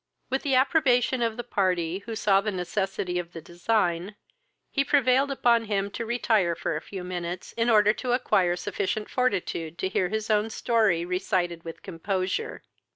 With 0.31 0.41
the 0.41 0.55
approbation 0.55 1.21
of 1.21 1.37
the 1.37 1.43
party, 1.43 1.99
who 2.07 2.15
saw 2.15 2.41
the 2.41 2.51
necessity 2.51 3.19
of 3.19 3.33
the 3.33 3.39
design, 3.39 4.15
he 4.71 4.83
prevailed 4.83 5.29
upon 5.29 5.65
him 5.65 5.91
to 5.91 6.07
retire 6.07 6.55
for 6.55 6.75
a 6.75 6.81
few 6.81 7.03
minutes, 7.03 7.53
in 7.53 7.69
order 7.69 7.93
to 7.93 8.13
acquire 8.13 8.55
sufficient 8.55 9.11
fortitude 9.11 9.77
to 9.77 9.89
hear 9.89 10.09
his 10.09 10.31
own 10.31 10.49
story 10.49 11.05
recited 11.05 11.63
with 11.63 11.83
composure. 11.83 12.63